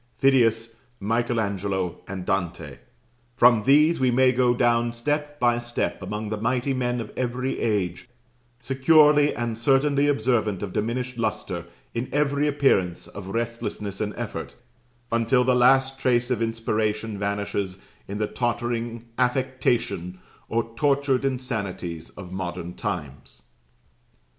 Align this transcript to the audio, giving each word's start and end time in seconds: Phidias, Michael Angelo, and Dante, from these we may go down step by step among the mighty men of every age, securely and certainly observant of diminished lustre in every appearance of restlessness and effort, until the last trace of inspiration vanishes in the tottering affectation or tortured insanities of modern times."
Phidias, 0.19 0.77
Michael 0.99 1.39
Angelo, 1.39 1.99
and 2.07 2.25
Dante, 2.25 2.79
from 3.35 3.61
these 3.65 3.99
we 3.99 4.09
may 4.09 4.31
go 4.31 4.55
down 4.55 4.93
step 4.93 5.39
by 5.39 5.59
step 5.59 6.01
among 6.01 6.29
the 6.29 6.41
mighty 6.41 6.73
men 6.73 6.99
of 6.99 7.11
every 7.15 7.59
age, 7.59 8.09
securely 8.59 9.35
and 9.35 9.59
certainly 9.59 10.07
observant 10.07 10.63
of 10.63 10.73
diminished 10.73 11.19
lustre 11.19 11.67
in 11.93 12.09
every 12.11 12.47
appearance 12.47 13.05
of 13.09 13.27
restlessness 13.27 14.01
and 14.01 14.15
effort, 14.17 14.55
until 15.11 15.43
the 15.43 15.53
last 15.53 15.99
trace 15.99 16.31
of 16.31 16.41
inspiration 16.41 17.19
vanishes 17.19 17.77
in 18.07 18.17
the 18.17 18.25
tottering 18.25 19.05
affectation 19.19 20.19
or 20.49 20.73
tortured 20.75 21.23
insanities 21.23 22.09
of 22.17 22.31
modern 22.31 22.73
times." 22.73 23.43